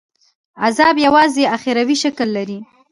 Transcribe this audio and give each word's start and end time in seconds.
عذاب 0.63 0.95
یوازي 1.07 1.43
اُخروي 1.55 1.95
شکل 2.03 2.27
لري. 2.37 2.59